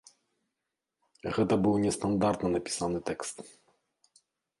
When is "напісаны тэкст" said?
2.55-3.37